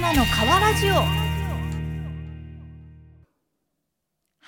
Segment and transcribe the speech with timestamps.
[0.00, 0.92] ナナの川ラジオ。
[0.92, 1.02] は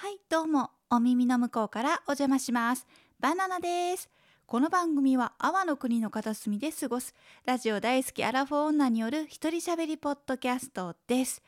[0.09, 0.71] いどうも。
[0.91, 2.87] お耳の向こうからお邪魔します。
[3.19, 4.09] バナナです。
[4.47, 7.17] この番組は阿波の国の片隅で過ごす。
[7.47, 11.43] ラジオ大好きアラフォー女による一人喋りポッドキャストです。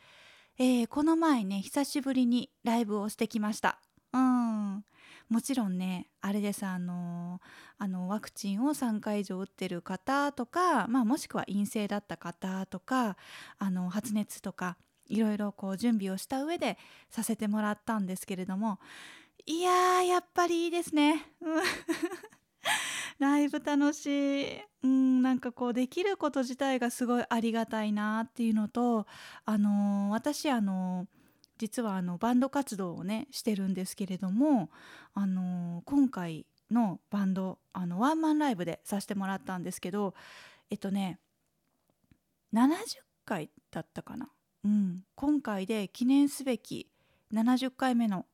[0.59, 3.79] えー、この前ね久しぶりにライブをしてきました。
[4.13, 4.85] うん。
[5.29, 6.67] もちろんねあれです。
[6.67, 7.22] あの
[7.79, 13.17] あのワクチンを3回以上打ってる方とか、まあ、もしくは陰性だった方とか
[13.59, 14.77] あの発熱とか
[15.09, 16.79] いろいろこう準備をした上で
[17.11, 18.79] させてもらったんですけれども
[19.47, 21.27] いややっぱりいいですね。
[23.19, 24.07] ライブ楽し
[24.43, 29.07] い、うん、なんかこうできること自体がすごいありがたいなっていうのと、
[29.45, 31.23] あのー、私あのー
[31.63, 34.69] 実はあのバンド活動をねしてるんですけれども、
[35.15, 40.15] あのー、今回のバンドあのワンマンライブでさせてもらったんですけど
[40.71, 41.19] えっとね
[42.55, 42.77] 70
[43.25, 44.29] 回だったかな、
[44.65, 46.89] うん、今回で記念すべき
[47.33, 48.27] 70回目の、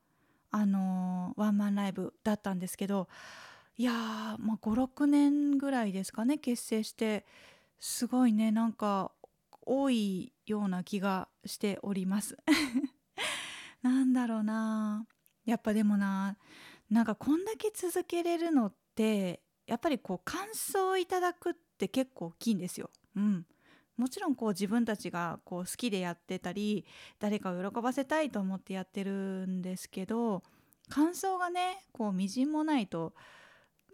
[0.51, 3.09] あのー、ワンマンライブだったんですけど
[3.77, 3.95] いやー、
[4.39, 7.25] まあ、56年ぐらいですかね結成して
[7.79, 9.13] すごいねなんか
[9.63, 12.39] 多いような気がしております。
[13.83, 15.07] なんだろうな
[15.45, 16.37] やっぱでもな
[16.91, 22.91] なんかこんだけ続けれるのってやっぱりこう感想をいただくって結構大きいんですよ。
[23.17, 23.47] うん、
[23.97, 26.87] もちろんこう自分たちがこう好きでやってたり
[27.19, 30.43] 誰かを喜ばせたいと思ってやってるんですけど
[30.89, 33.13] 感想がねこうみじんもないと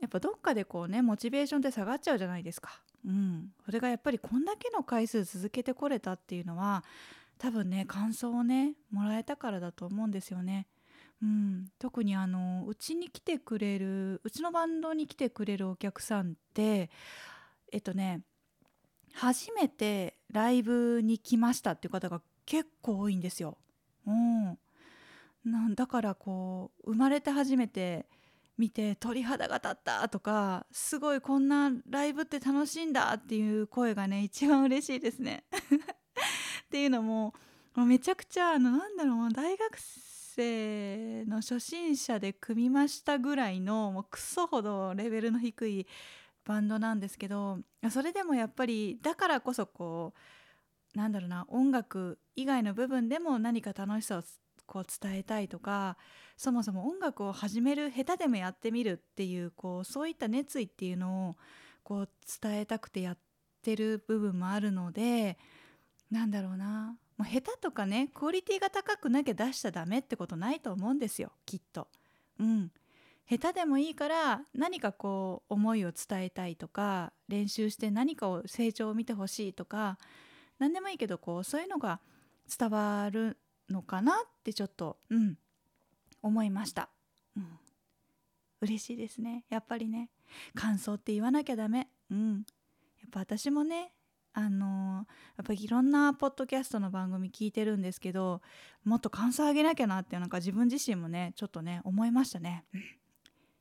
[0.01, 2.81] やっぱどっかでこうねモチベーションって下がっちゃうじゃないですか。
[3.07, 6.85] うん、それがやっぱりこんだけの回数続けてこれたっていうのは
[7.39, 10.67] 多分ね感想をねもらえたからだと思うんですよね。
[11.23, 16.91] うん、特にあのうちに来てくれるうちのバンドに来てくれるお客さんって
[17.73, 18.23] えっとね
[19.15, 23.57] 初めてライブに来ましたっていう方が結構多いんですよ。
[24.07, 24.59] うん、
[25.45, 28.07] なんだからこう生まれて初めて
[28.59, 35.45] 見て鳥肌が立ったとかすごいこんなライブって楽しいんだっていう声がね一番嬉しいですね。
[36.67, 37.35] っていうのも
[37.77, 45.87] めちゃくちゃあのなんだろう大学生の初心者で組みましたぐらいのもうクソほどレベルの低い
[46.45, 47.59] バンドなんですけど
[47.91, 50.13] それでもやっぱりだからこそこ
[50.95, 54.23] うなんだろうな音楽以外の部分でも何か楽しさを
[54.67, 55.97] こう伝えたいとか
[56.37, 61.37] そもそも音楽を始める下手でもやってみるっていうこうそういった熱意っていうのを
[61.83, 62.09] こう
[62.41, 63.19] 伝えたくてやっ
[63.63, 65.39] てる部分もあるので
[66.11, 71.89] なんだろうなもう下手とかねクオリティが高くなきゃ出しちゃダメってことないと思うんですよきっと。
[72.39, 72.71] うん。
[73.29, 79.99] 下手でもいいから何かこう思いを伝えたいとか練習して何かを成長を見てほしいとか
[80.59, 82.01] 何でもいいけどこうそういうのが
[82.59, 83.39] 伝わる
[83.71, 85.39] のかなってちょっとうん。
[86.25, 86.89] 思いました。
[87.37, 87.47] うん、
[88.63, 89.45] 嬉しいですね。
[89.51, 90.09] やっぱりね。
[90.55, 91.89] 感想って言わなきゃダメ。
[92.11, 92.37] うん。
[92.99, 93.93] やっぱ私もね
[94.37, 95.07] あの
[95.37, 98.43] やっぱりいろんなポッドキャストの番組聞いてるんですけど
[98.85, 102.65] もっと感想あげなきゃなってなんか自分自身もねちょっとね思いましたね。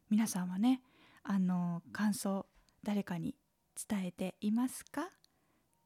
[0.10, 0.82] 皆さんはね
[1.24, 2.48] あの感想
[2.84, 3.36] 誰かに
[3.88, 5.10] 伝えていますか？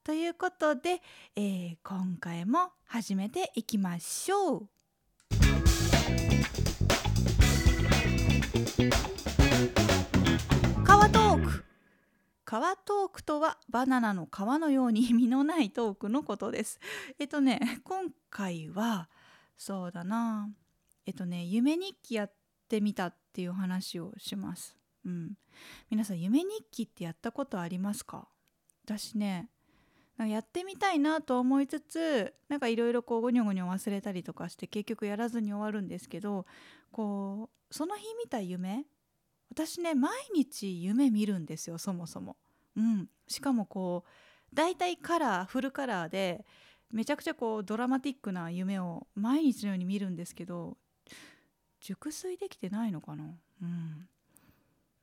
[0.03, 1.01] ということで、
[1.35, 4.67] えー、今回も始めていきましょう。
[12.47, 16.79] 川トークとはバナナの皮のように意味のないトークのことです。
[17.19, 19.09] えっとね今回は
[19.57, 20.49] そうだな
[21.05, 22.33] えっとね夢日記やっ
[22.69, 24.77] てみたっていう話をします。
[25.03, 25.37] うん、
[25.89, 28.29] 皆さん夢日記ってやったことありますか？
[28.85, 29.49] 私ね
[30.17, 36.45] やってみたいなと思いつつなんかいろいろこうゴニョゴニョ忘れたりとかして結局やらずに終わるんですけど
[36.91, 38.85] こうその日見た夢
[39.57, 42.37] 私ね毎日夢見るんですよそもそも。
[42.75, 46.45] うん、しかもこう大体カラーフルカラーで
[46.91, 50.77] めちゃくちゃこうドラマティックな夢を毎日のように見るんですけど
[51.81, 53.23] 熟睡できてないのかな。
[53.63, 54.07] うん。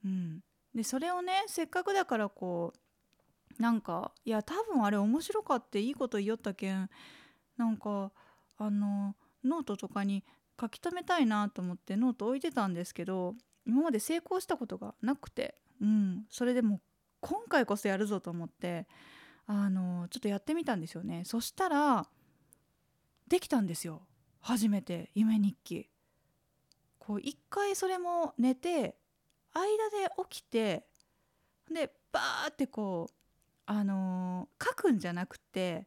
[0.04, 0.40] うん。
[0.72, 2.72] でそれをねせっかくだからこ
[3.58, 6.88] うなんかいや多分あれ面白かっていいこと言いよったけん
[7.56, 8.12] なんか
[8.58, 10.22] あのノートとかに
[10.60, 13.34] 書き留めたいなと思ってノート置いてたんですけど
[13.66, 16.80] 今まで成功したことがなくて、うん、それでも
[17.20, 18.86] 今回こそやるぞと思って
[19.46, 21.22] あのちょっとやってみたんですよね。
[21.24, 22.06] そしたら
[23.28, 24.02] できたんですよ。
[24.40, 25.88] 初めて夢日記。
[26.98, 28.96] こう一回それも寝て
[29.52, 30.86] 間で起きて
[31.70, 33.14] でバーってこう
[33.66, 35.86] あの、書くんじゃなくて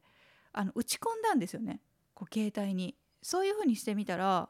[0.51, 1.81] あの打ち込んだんですよね。
[2.13, 2.95] こう携帯に。
[3.21, 4.49] そういう風にしてみたら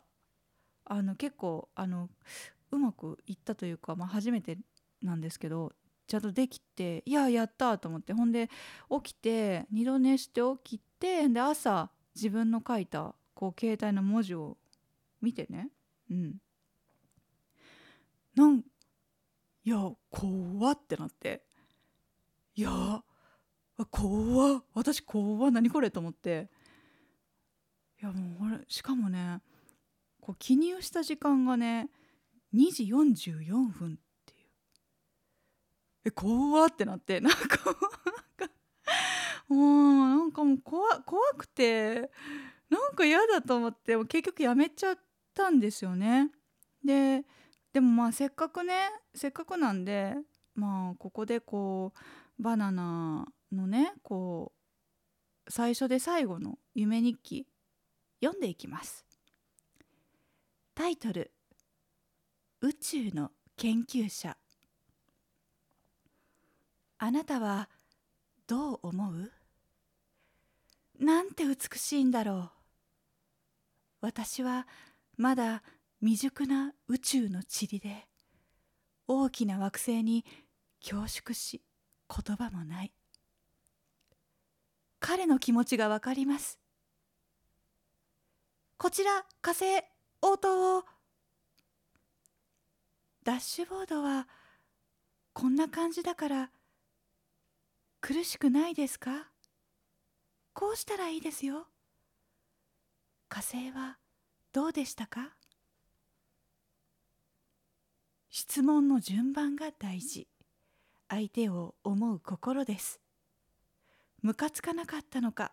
[0.85, 2.09] あの結構あの
[2.71, 4.57] うまくいったというか、まあ、初めて
[5.01, 5.73] なんですけど
[6.07, 8.49] ちゃんとできていややったと思ってほんで
[9.03, 14.57] 起きて二度寝して起きてで朝自分の書いたこう携帯の文字を
[15.21, 15.69] 見てね。
[16.09, 16.35] うん。
[18.35, 18.63] なん
[19.63, 21.43] いや怖ってなって。
[22.55, 23.03] いや
[23.91, 26.49] 怖私怖何これと思って。
[28.01, 29.41] いやもうあれしかもね
[30.21, 31.89] こう記入した時間がね
[32.57, 34.50] 2時44分っていう
[36.06, 37.75] え怖ってなってなんか
[39.48, 42.09] もうなんかもう怖怖くて
[42.69, 44.95] なんか嫌だと思って結局やめちゃっ
[45.33, 46.31] たんですよね。
[46.83, 47.24] で
[47.74, 48.74] でもまあせっかくね
[49.13, 50.15] せっかくなんで
[50.56, 51.94] まあここでこ
[52.39, 54.51] うバナナのねこ
[55.48, 57.48] う最初で最後の夢日記
[58.21, 59.06] 読んでいきます。
[60.75, 61.31] タイトル
[62.62, 64.36] 「宇宙の研究者」
[67.00, 67.69] あなたは
[68.48, 69.31] どう思う？
[71.00, 72.51] なんて美しいんだろう。
[74.01, 74.68] 私は
[75.15, 75.63] まだ
[76.00, 78.07] 未熟な宇宙の塵で
[79.07, 80.25] 大きな惑星に
[80.81, 81.62] 恐縮し
[82.09, 82.94] 言葉もない。
[85.00, 86.59] 彼の気持ちがわかります。
[88.77, 89.65] こちら火星
[90.21, 90.86] 応答を
[93.27, 94.25] ダッシュボードは
[95.33, 96.50] こんな感じだから
[98.00, 99.27] 苦しくないですか？
[100.53, 101.68] こうしたらいいですよ。
[103.27, 103.97] 火星は
[104.53, 105.33] どうでしたか？
[108.29, 110.30] 質問の順番が大事。
[111.09, 113.01] 相手を思う心です。
[114.21, 115.51] ムカつかなかったのか。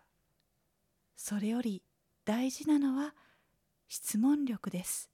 [1.17, 1.83] それより
[2.23, 3.13] 大事なのは
[3.89, 5.09] 質問力です。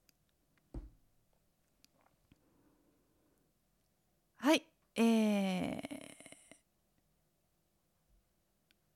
[4.42, 4.66] はい。
[4.96, 6.36] えー、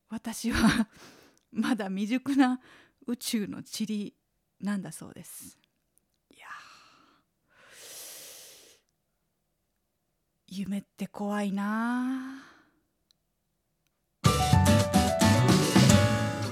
[0.08, 0.88] 私は
[1.52, 2.60] まだ未熟な
[3.06, 4.12] 宇宙の塵
[4.60, 5.56] なんだそうです。
[6.30, 6.48] いや
[10.48, 12.42] 夢って怖いな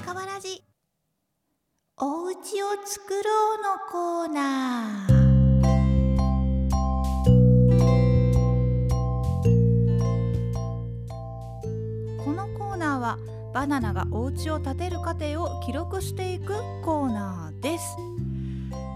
[0.05, 0.63] かわらじ
[1.97, 5.14] おうちを作ろうのコーナー。
[13.55, 16.47] バナナがお家を建てる過程を記録していく
[16.83, 17.95] コーナーです、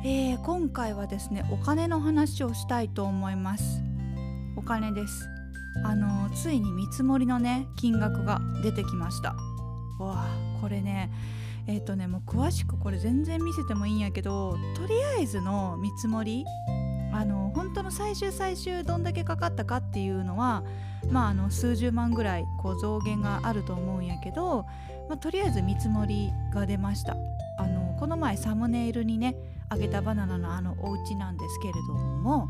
[0.03, 3.81] えー、今回はですねお金の話をしたいと思います。
[4.57, 5.29] お金です。
[5.85, 9.29] あのついに見積もりのね金額が出てきました。
[9.97, 11.09] わあこれね
[11.65, 16.44] えっ、ー、とねもう詳しくこれ全然見せてもいいんやけどとりあえずの見積もり
[17.11, 20.63] あの本当の最終最終どんだけかかったかっていうのは
[21.11, 24.65] まあ、あの数十万ぐらいこう増減があると思うんやけど、
[25.07, 27.15] まあ、とりあえず見積もりが出ました。
[27.57, 29.35] あのこの前サムネイルにね
[29.69, 32.47] あげたバナナのあのお家なんですけれども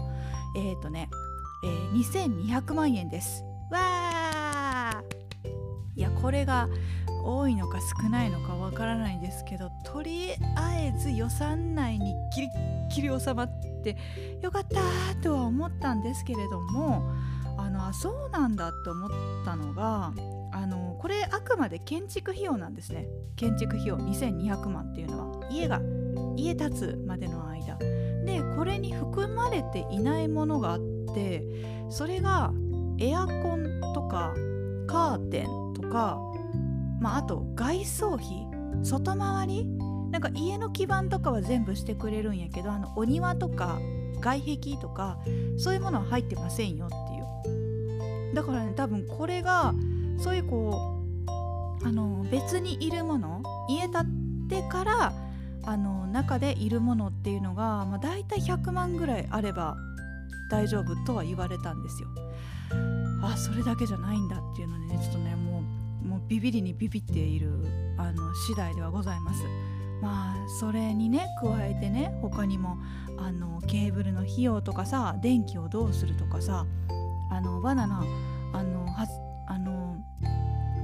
[0.56, 1.10] えっ、ー、とね、
[1.63, 3.43] えー、2200万円です。
[3.72, 5.19] わー!
[5.95, 6.69] いやこれが
[7.23, 13.49] 多いのか少ないのかわからないですけどとりあえず予算内にギリッギリ収まっ
[13.83, 13.97] て
[14.41, 14.79] よかった
[15.21, 17.03] とは思ったんですけれども
[17.57, 19.09] あのあそうなんだって思っ
[19.45, 20.13] たのが
[20.51, 23.07] あのこれあくまで建築費用なんですね。
[23.35, 25.81] 建築費用2200万っていうのは家が
[26.35, 27.77] 家建つまでの間。
[27.77, 30.79] でこれに含まれていないものがあっ
[31.13, 31.43] て
[31.89, 32.51] それが
[32.99, 34.33] エアコンとか
[34.88, 36.19] カーテンとか、
[37.00, 38.48] まあ、あと外装費。
[38.84, 39.65] 外回り？
[40.12, 43.79] なんか家の基盤とかは全部してくれるんやけどあのお庭とか
[44.22, 45.20] 外壁とか
[45.58, 48.34] そういうものは入ってませんよっていう。
[48.34, 49.74] だからね多分これが
[50.18, 51.03] そういうこ
[51.84, 54.06] うあの別にいるもの家建っ
[54.50, 55.13] てから
[55.63, 59.77] あの中でいるものっていうのが、まあ、大体100万ぐらいあれば
[60.50, 62.08] 大丈夫とは言われたんですよ。
[63.22, 65.59] あそれだけじゃないんだっていうのでねちょっとねもう
[66.03, 67.65] もうビビりにビビっている
[67.98, 69.44] あの次第ではございます。
[70.01, 72.77] まあそれにね加えてね他にも
[73.18, 76.65] あのケーブルの費用とかさ電気をどうするとかさ
[77.32, 78.03] あのバナナ
[78.53, 79.08] あのは
[79.48, 79.98] あの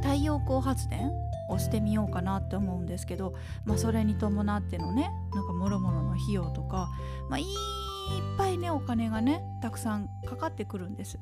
[0.01, 1.11] 太陽光発電
[1.49, 3.33] をしてみようかなって思うんですけど、
[3.65, 6.89] まあ、それに伴ってのねなんかもろもろの費用とか、
[7.29, 7.45] まあ、いっ
[8.37, 11.19] ぱいねお金がねたくさんかかってくるんです。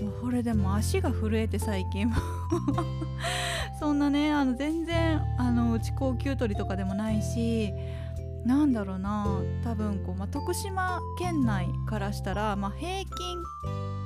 [0.00, 2.10] もうこれでも足が震えて最近
[3.80, 7.72] そんなねあの全然あのうち高級鳥とかでもないし
[8.44, 9.26] なんだろうな
[9.64, 13.42] 多分こう、まあ、徳島県内からしたら、まあ、平均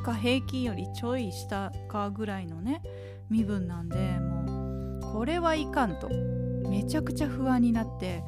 [0.04, 2.82] か平均よりちょい下かぐらいのね
[3.28, 6.08] 身分なんでもうこれはいかんと。
[6.70, 8.22] めちゃくちゃ不安になって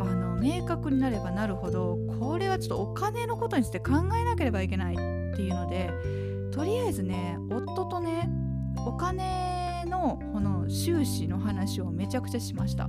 [0.00, 5.90] あの明確になればなるほどこれはちょっとお金のことについて考えなければいけないっていうので
[6.52, 8.28] とりあえずね夫とね
[8.86, 12.88] お金のこの収支の話をめちゃくちゃしました。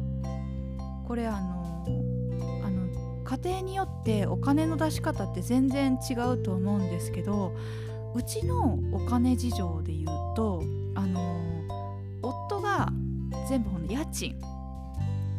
[1.05, 1.85] これあの
[2.63, 7.53] あの家庭によってお金の出し方って全然違うと思うんですけど
[8.15, 10.63] うちのお金事情で言うと
[10.95, 11.37] あの
[12.21, 12.87] 夫が
[13.49, 14.39] 全部この家賃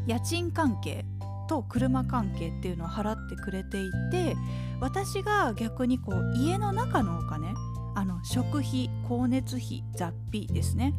[0.07, 1.07] 家賃関係
[1.49, 4.37] と車関係っていうのを払ってくれていて
[4.81, 7.55] 私が逆にこう家の中のお金
[7.95, 10.95] あの食費光熱費雑費ですね、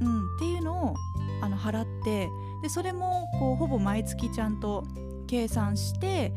[0.00, 0.94] うん、っていうのを
[1.42, 2.28] あの払って
[2.62, 4.84] でそれもこうほぼ毎月ちゃんと
[5.26, 6.32] 計算して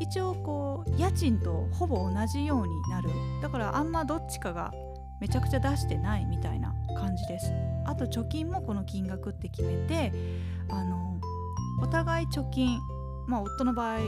[0.00, 3.10] 一応こう家賃とほぼ同じようになる。
[3.42, 4.72] だからあんまどっちかが
[5.20, 7.52] めちゃくちゃ出してないみたいな感じです。
[7.84, 10.12] あと貯金もこの金額って決めて
[10.68, 11.20] あの
[11.82, 12.78] お互い貯金
[13.26, 13.98] まあ夫の場合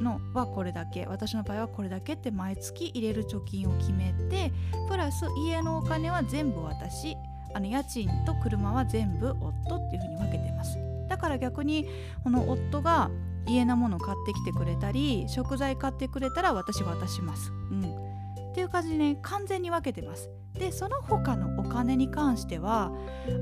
[0.00, 4.52] のはこれだけ私の場合はこれだけって毎月入れる貯金を決めて
[4.88, 7.16] プラス家のお金は全部私
[7.54, 10.78] あの家賃と車は全部夫っていうふうに分けてます。
[11.08, 11.86] だから逆に
[12.22, 13.10] この夫が
[13.46, 20.30] 家のもの買ってきてくれたり食材買ってくれたら私渡します、うん、っていう感じでね完全に分けてます。
[20.54, 22.92] でその他のお金に関しては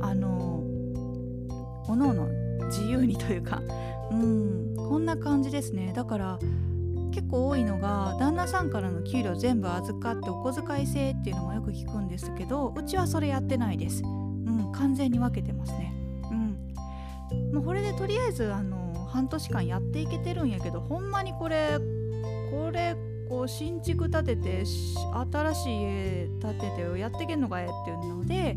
[0.01, 0.63] あの
[1.89, 2.29] おのおの
[2.69, 3.61] 自由にというか
[4.11, 4.75] うん。
[4.77, 5.93] こんな感じですね。
[5.95, 6.39] だから
[7.13, 14.03] 結構多いのが旦那さんからの給料全部預かってお小遣い制っていうのもよく聞くんですけどうちはそれやってないです。
[14.05, 14.73] うん。
[14.73, 15.93] 完全に分けてますね。
[16.31, 17.55] うん。
[17.55, 21.79] もうこれでとりあえずあの半年間やっていけてるんやけどほんまにこれ
[22.51, 22.95] これ
[23.29, 28.57] こう新築建てて新しい家建ててやっていけんのかえっていうので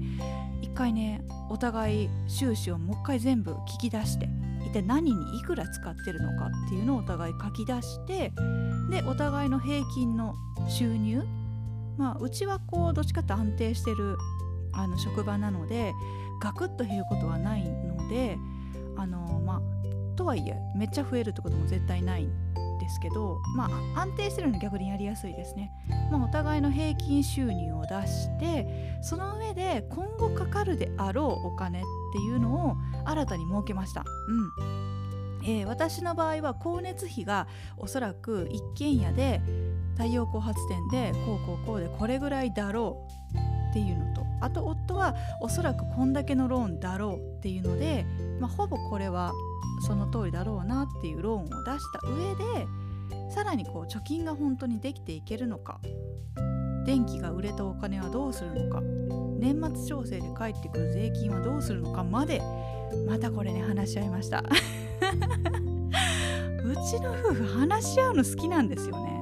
[0.61, 4.29] 一回ねお互い収支をもう一回全部聞き出して
[4.65, 8.31] 一体何にいくら使ってるのかっていうのをお互い書き出して
[8.89, 10.35] でお互いの平均の
[10.69, 11.23] 収入
[11.97, 14.17] まあうちはこうどっちかって安定してる
[14.73, 15.93] あの職場なので
[16.41, 18.37] ガクッと減ることはないので
[18.97, 19.61] あのまあ
[20.15, 25.71] とはいえめっちゃ増えるってことも絶対ないんですけどまあ安定してるの逆にやりやすいですね、
[26.11, 32.75] まあ、お互いの平均収入を出してその上で今後かかるであろうお金っていうのを
[33.05, 34.03] 新たに設けました。
[34.27, 34.81] うん。
[35.43, 37.47] えー、私の場合は光熱費が
[37.77, 39.41] おそらく一軒家で
[39.95, 48.05] 太陽光発電でこうこうこうでこれぐらいだろうっていうのとあと夫はおそらくこんだけのローンだろうっていうので、
[48.39, 49.31] まあ、ほぼこれは
[49.87, 52.67] その通りだろうなっていうローンを出した上で
[53.33, 55.79] さらにこう貯金が本当にできていけるのか
[56.85, 58.81] 電気が売れたお金はどうするのか
[59.39, 62.41] 年末調整で返ってくる税金はどうするのかまで
[63.07, 64.43] またこれね話し合いました。
[66.63, 69.21] うちの夫婦話し合うの好きなんですよね。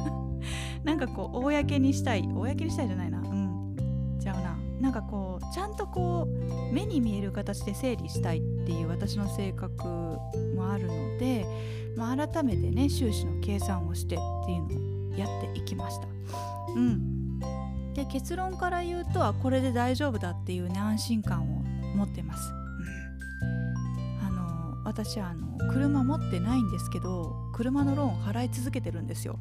[0.84, 3.18] なんかこう公にしたい公にしたいじゃないな。
[3.18, 3.76] うん。
[4.18, 4.56] じゃあな。
[4.80, 11.46] なんかこうちゃんとこう目に見える形で整理したいっていう私の性格もあるので、
[11.96, 16.08] まあ、改めてね収支の計算をしてっていうのをやっていきました。
[16.74, 17.38] うん、
[17.94, 21.62] で結論から言うとはこれで大丈夫だっていうね安心感を
[21.96, 22.55] 持ってます。
[24.86, 29.36] 私はあの車持ってないんですけど車のローン払い続けてるんですよ。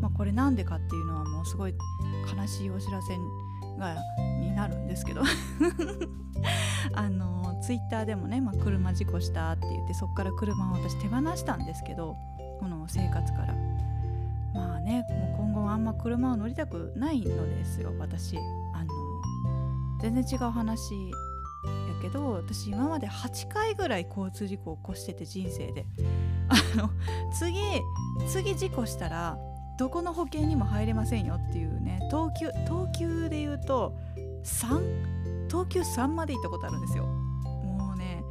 [0.00, 1.74] まあ、これなんでかっていうのはもうすごい
[2.36, 3.16] 悲しいお知らせ
[3.78, 3.96] が
[4.40, 5.22] になるんですけど。
[6.94, 12.16] あのツイッターでもね、まあ、車事故したって言ってそこから車を私手放したんですけど
[12.58, 13.54] この生活から。
[14.54, 18.38] まあねもう今後はあんま車を乗りたくないのですよ私。
[18.38, 18.92] あの
[20.00, 20.94] 全然違う話
[22.00, 25.86] けど私今まで8回ぐらい交通事故を起こしてて人生で。
[26.50, 26.90] あの
[27.32, 27.56] 次
[28.26, 29.38] 次事故したら
[29.78, 33.96] どこの保険にも入れませんよっていうね東急東急で言うと
[34.44, 37.04] 3東急3まで行ったことあるんですよ。
[37.06, 38.22] もうね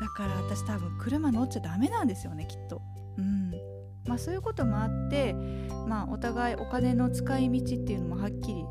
[0.00, 2.80] だから私多分車乗っちゃダメなんですよねきっと。
[3.18, 3.50] うん。
[4.06, 5.34] まあそういうこともあって
[5.88, 8.64] まあお互いお金の使い道っていうのもはっきり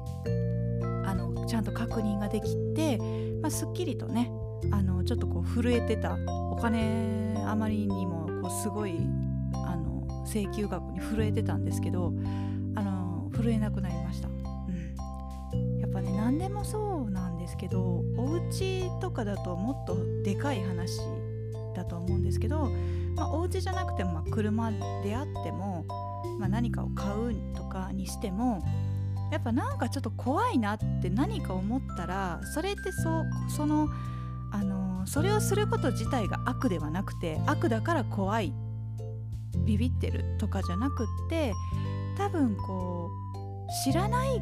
[1.06, 2.98] あのちゃんと確認ができて、
[3.46, 4.32] まあ、すっきりとね
[4.72, 6.18] あのちょっとこう震えてた
[6.52, 8.98] お金あまりにもこうすごい
[9.54, 12.12] あの請求額に震えてたんですけど
[12.76, 21.00] あの震えなくなりました、うん、やっぱね何でもそうなんでですけどお家とかだともっとでかい話
[21.76, 22.72] だと思うんですけど、
[23.16, 24.72] まあ、お家じゃなくても、まあ、車
[25.04, 25.86] であっても、
[26.40, 28.64] まあ、何かを買うとかにしても
[29.32, 33.90] やっぱなんかちょっと怖いなって何か思ったらそれってそその
[34.52, 38.54] あのそれをすること自体が悪ではなくて悪だから怖い
[39.66, 41.54] ビビってるとかじゃなくって
[42.18, 44.42] 多分こう知らない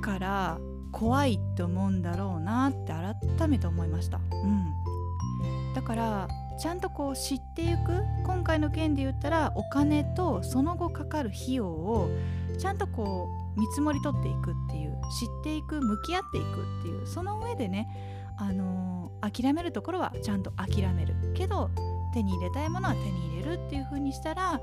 [0.00, 0.58] から
[0.92, 2.92] 怖いって思うんだろうなって
[3.38, 4.18] 改めて思いました。
[4.18, 12.10] うん、だからちゃんとこう知っていく今回の件で言ったらお金とその後かかる費用を
[12.58, 16.46] ちゃんとこう見積もり取っていくっていう知っていく向き合っていく
[16.80, 17.88] っていうその上でね、
[18.38, 21.14] あのー、諦めるところはちゃんと諦める。
[21.34, 21.70] けど
[22.14, 24.60] 手に入れたいものは手に入れるっていう風にしたら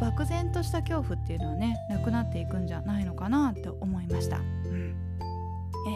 [0.00, 4.38] 漠然とした恐怖っていうのはねなくなっていくんじゃないのかなって思いました。
[4.38, 4.96] うん。
[5.84, 5.90] え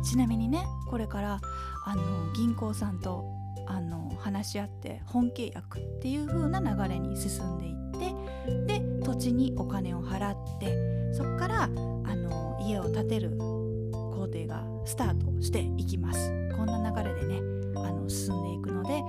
[0.00, 1.40] え、ちなみにねこれから
[1.84, 3.37] あの銀行さんと
[3.68, 16.32] あの話し合って本契約っていう風な流れに進んでいってで土地にお金を払ってそこからあの家を建てる工程がスタートしていきます。
[16.56, 17.36] こんな流れでね
[17.76, 19.00] あの進んでいくので、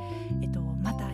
[0.43, 1.13] えっと、また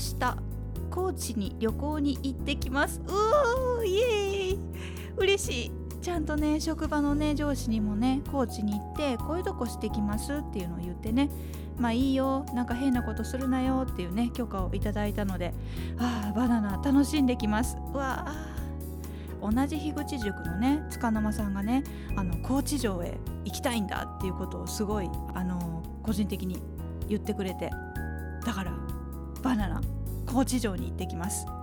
[0.00, 0.36] 日
[0.90, 3.00] 高知に旅行に行ってきます。
[3.06, 4.58] うーイエーイ。
[5.16, 5.72] 嬉しい。
[6.00, 10.32] ちゃんとね職場のね上司にもね高知に行ってこういうとこしてきます。
[10.32, 11.30] っていうのを言ってね。
[11.78, 12.46] まあいいよ。
[12.54, 13.86] なんか変なことするなよ。
[13.88, 15.52] っていうね許可をいただいたので。
[15.98, 17.76] ああバナナ楽しんできます。
[17.92, 18.56] わあ
[19.42, 21.84] 同じ樋口塾のね塚沼さんがね
[22.16, 26.60] あの高知城へ行きたいんだっていうことをすごいあの個人的に
[27.08, 27.70] 言ってくれて。
[28.44, 28.72] だから
[29.42, 29.80] バナナ
[30.26, 31.46] 高知城に行ってきます。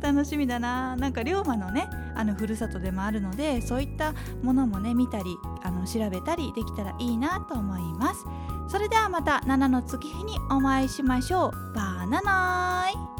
[0.00, 0.96] 楽しみだな。
[0.96, 8.24] なんか龍馬のねあのふるさとでもあるのでそういったものもね見たりあの調べたりできたらいいなと思います。
[8.68, 11.74] それではまた7の月日にお会いしましょう。
[11.74, 13.15] バナナーイ。